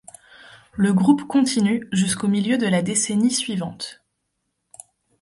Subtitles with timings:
[0.73, 4.01] Le groupe continue jusqu'au milieu de la décennie suivante.